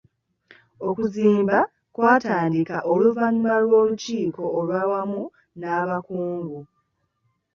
[0.89, 1.57] Okuzimba
[1.95, 5.21] kwatandika oluvannyuma lw'olukiiko olw'awamu
[5.59, 6.59] n'abakungu.